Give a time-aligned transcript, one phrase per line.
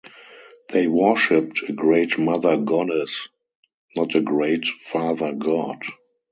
[0.69, 3.29] They worshipped a great Mother Goddess,
[3.95, 5.83] not a great Father God.